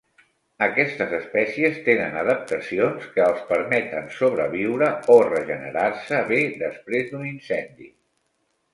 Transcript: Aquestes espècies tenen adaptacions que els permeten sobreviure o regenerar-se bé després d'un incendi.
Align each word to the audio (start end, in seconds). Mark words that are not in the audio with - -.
Aquestes 0.67 1.11
espècies 1.17 1.77
tenen 1.87 2.17
adaptacions 2.21 3.05
que 3.19 3.25
els 3.27 3.45
permeten 3.53 4.09
sobreviure 4.17 4.91
o 5.17 5.21
regenerar-se 5.31 6.27
bé 6.35 6.45
després 6.67 7.17
d'un 7.17 7.33
incendi. 7.39 7.97